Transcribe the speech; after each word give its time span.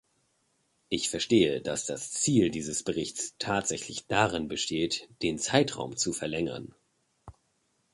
Ich 0.89 1.09
verstehe, 1.11 1.61
dass 1.61 1.85
das 1.85 2.11
Ziel 2.11 2.49
dieses 2.49 2.81
Berichts 2.81 3.35
tatsächlich 3.37 4.07
darin 4.07 4.47
besteht, 4.47 5.07
den 5.21 5.37
Zeitraum 5.37 5.95
zu 5.95 6.11
verlängern. 6.11 6.73